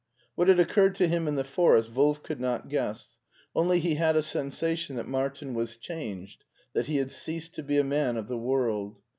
What 0.33 0.47
had 0.47 0.59
occurred 0.59 0.95
to 0.95 1.07
him 1.07 1.27
in 1.27 1.35
the 1.35 1.43
forest 1.43 1.91
Wolf 1.91 2.23
could 2.23 2.39
not 2.41 2.69
guess, 2.69 3.17
only 3.53 3.79
he 3.79 3.93
had 3.93 4.15
a 4.15 4.23
sensation 4.23 4.95
that 4.95 5.07
Martin 5.07 5.53
was 5.53 5.77
changed, 5.77 6.43
that 6.73 6.87
he 6.87 6.97
had 6.97 7.11
ceased 7.11 7.53
to 7.53 7.61
be 7.61 7.77
a 7.77 7.83
man 7.83 8.17
of 8.17 8.27
the 8.27 8.35
world. 8.39 8.97